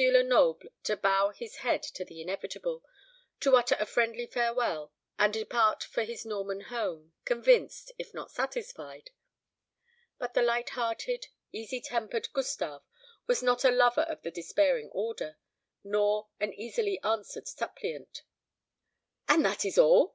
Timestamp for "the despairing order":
14.22-15.36